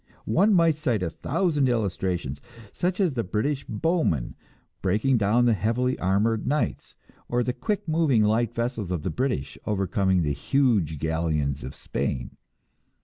One 0.25 0.51
might 0.55 0.77
cite 0.77 1.03
a 1.03 1.11
thousand 1.11 1.69
illustrations, 1.69 2.41
such 2.73 2.99
as 2.99 3.13
the 3.13 3.23
British 3.23 3.67
bowmen 3.69 4.33
breaking 4.81 5.19
down 5.19 5.45
the 5.45 5.53
heavily 5.53 5.95
armored 5.99 6.47
knights, 6.47 6.95
or 7.29 7.43
the 7.43 7.53
quick 7.53 7.87
moving, 7.87 8.23
light 8.23 8.51
vessels 8.55 8.89
of 8.89 9.03
Britain 9.15 9.43
overcoming 9.67 10.23
the 10.23 10.33
huge 10.33 10.97
galleons 10.97 11.63
of 11.63 11.75
Spain. 11.75 12.35